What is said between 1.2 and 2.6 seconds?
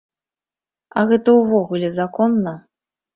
ўвогуле законна?